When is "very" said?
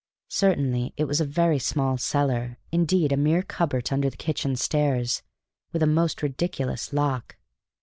1.25-1.59